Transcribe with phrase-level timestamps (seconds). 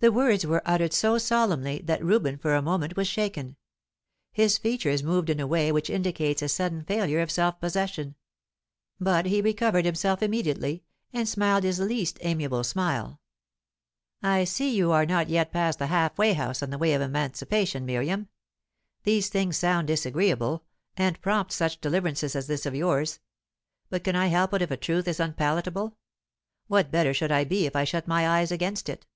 [0.00, 3.54] The words were uttered so solemnly that Reuben for a moment was shaken;
[4.32, 8.16] his features moved in a way which indicates a sudden failure of self possession.
[8.98, 13.20] But he recovered himself immediately, and smiled his least amiable smile.
[14.20, 17.00] "I see you are not yet past the half way house on the way of
[17.00, 18.28] emancipation, Miriam.
[19.04, 20.64] These things sound disagreeable,
[20.96, 23.20] and prompt such deliverances as this of yours.
[23.90, 25.96] But can I help it if a truth is unpalatable?
[26.66, 29.06] What better should I be if I shut my eyes against it?